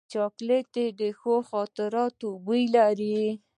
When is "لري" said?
2.75-3.19